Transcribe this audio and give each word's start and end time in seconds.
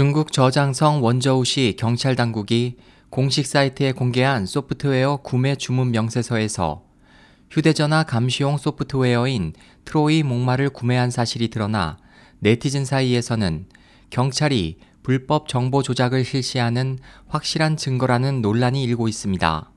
중국 0.00 0.32
저장성 0.32 1.04
원저우시 1.04 1.76
경찰 1.78 2.16
당국이 2.16 2.78
공식 3.10 3.44
사이트에 3.44 3.92
공개한 3.92 4.46
소프트웨어 4.46 5.18
구매 5.18 5.54
주문 5.54 5.90
명세서에서 5.90 6.84
휴대전화 7.50 8.04
감시용 8.04 8.56
소프트웨어인 8.56 9.52
트로이 9.84 10.22
목마를 10.22 10.70
구매한 10.70 11.10
사실이 11.10 11.50
드러나 11.50 11.98
네티즌 12.38 12.86
사이에서는 12.86 13.66
경찰이 14.08 14.78
불법 15.02 15.48
정보 15.48 15.82
조작을 15.82 16.24
실시하는 16.24 16.98
확실한 17.28 17.76
증거라는 17.76 18.40
논란이 18.40 18.82
일고 18.82 19.06
있습니다. 19.06 19.70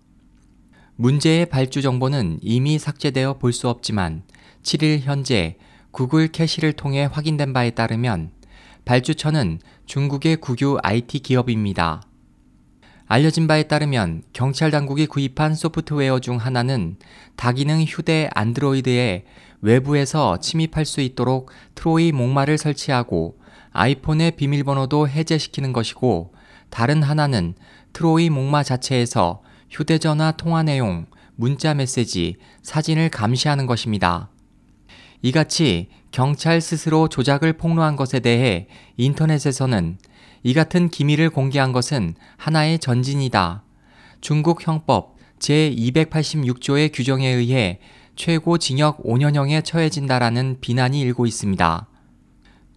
문제의 0.95 1.47
발주 1.47 1.81
정보는 1.81 2.39
이미 2.41 2.79
삭제되어 2.79 3.39
볼 3.39 3.51
수 3.51 3.67
없지만 3.67 4.23
7일 4.61 5.01
현재 5.01 5.57
구글 5.91 6.29
캐시를 6.29 6.71
통해 6.71 7.09
확인된 7.11 7.51
바에 7.51 7.71
따르면 7.71 8.31
발주처는 8.85 9.59
중국의 9.85 10.37
국유 10.37 10.77
IT 10.81 11.19
기업입니다. 11.19 12.03
알려진 13.05 13.47
바에 13.47 13.63
따르면 13.63 14.23
경찰 14.33 14.71
당국이 14.71 15.05
구입한 15.07 15.55
소프트웨어 15.55 16.19
중 16.19 16.37
하나는 16.37 16.97
다기능 17.35 17.83
휴대 17.83 18.29
안드로이드에 18.33 19.25
외부에서 19.61 20.39
침입할 20.39 20.85
수 20.85 21.01
있도록 21.01 21.51
트로이 21.75 22.11
목마를 22.11 22.57
설치하고 22.57 23.39
아이폰의 23.71 24.31
비밀번호도 24.31 25.07
해제시키는 25.07 25.73
것이고 25.73 26.33
다른 26.69 27.03
하나는 27.03 27.55
트로이 27.93 28.29
목마 28.29 28.63
자체에서 28.63 29.43
휴대전화 29.69 30.33
통화 30.33 30.63
내용, 30.63 31.05
문자 31.35 31.73
메시지, 31.73 32.35
사진을 32.61 33.09
감시하는 33.09 33.65
것입니다. 33.65 34.29
이같이 35.23 35.87
경찰 36.11 36.59
스스로 36.59 37.07
조작을 37.07 37.53
폭로한 37.53 37.95
것에 37.95 38.19
대해 38.19 38.67
인터넷에서는 38.97 39.97
이 40.43 40.53
같은 40.53 40.89
기밀을 40.89 41.29
공개한 41.29 41.71
것은 41.71 42.15
하나의 42.35 42.77
전진이다. 42.79 43.63
중국 44.19 44.67
형법 44.67 45.15
제286조의 45.39 46.91
규정에 46.93 47.29
의해 47.29 47.79
최고 48.17 48.57
징역 48.57 49.01
5년형에 49.03 49.63
처해진다라는 49.63 50.57
비난이 50.59 50.99
일고 50.99 51.25
있습니다. 51.25 51.87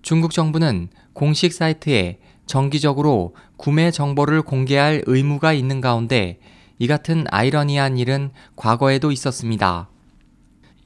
중국 0.03 0.31
정부는 0.31 0.89
공식 1.15 1.53
사이트에 1.53 2.21
정기적으로 2.47 3.34
구매 3.56 3.91
정보를 3.91 4.43
공개할 4.43 5.03
의무가 5.06 5.53
있는 5.53 5.81
가운데 5.81 6.39
이 6.78 6.87
같은 6.87 7.25
아이러니한 7.31 7.99
일은 7.99 8.31
과거에도 8.55 9.11
있었습니다. 9.11 9.89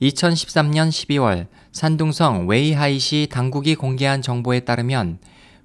2013년 0.00 0.88
12월 0.88 1.46
산둥성 1.72 2.48
웨이하이시 2.48 3.28
당국이 3.30 3.74
공개한 3.74 4.22
정보에 4.22 4.60
따르면 4.60 5.18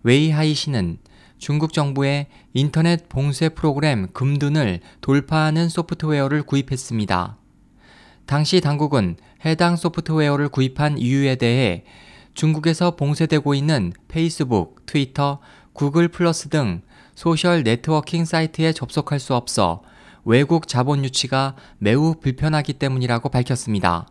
웨이하이시는 0.04 0.98
중국 1.38 1.72
정부의 1.72 2.28
인터넷 2.54 3.08
봉쇄 3.08 3.50
프로그램 3.50 4.08
금둔을 4.12 4.82
돌파하는 5.00 5.70
소프트웨어를 5.70 6.44
구입했습니다. 6.44 7.38
당시 8.26 8.60
당국은 8.60 9.16
해당 9.46 9.78
소프트웨어를 9.78 10.50
구입한 10.50 10.98
이유에 10.98 11.36
대해 11.36 11.86
중국에서 12.34 12.98
봉쇄되고 12.98 13.54
있는 13.54 13.94
페이스북, 14.10 14.86
트위터, 14.86 15.40
구글 15.72 16.10
플러스 16.10 16.50
등 16.50 16.82
소셜 17.16 17.64
네트워킹 17.64 18.26
사이트에 18.26 18.74
접속할 18.74 19.20
수 19.20 19.34
없어 19.34 19.82
외국 20.26 20.68
자본 20.68 21.06
유치가 21.06 21.56
매우 21.78 22.16
불편하기 22.20 22.74
때문이라고 22.74 23.30
밝혔습니다. 23.30 24.08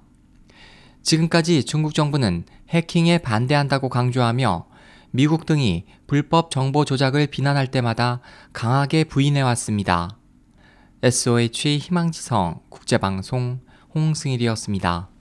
지금까지 1.04 1.64
중국 1.64 1.94
정부는 1.94 2.44
해킹에 2.70 3.18
반대한다고 3.18 3.90
강조하며 3.90 4.66
미국 5.10 5.46
등이 5.46 5.84
불법 6.06 6.50
정보 6.50 6.84
조작을 6.84 7.28
비난할 7.28 7.70
때마다 7.70 8.20
강하게 8.52 9.04
부인해왔습니다. 9.04 10.16
SOH 11.02 11.78
희망지성 11.78 12.62
국제방송 12.70 13.60
홍승일이었습니다. 13.94 15.13